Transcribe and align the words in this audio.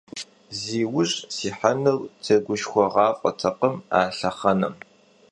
Зи 0.61 0.81
ужь 0.97 1.15
сихьэнур 1.35 1.99
тегушхуэгъуафӀэтэкъым 2.23 3.75
а 3.99 4.01
лъэхъэнэм. 4.17 4.75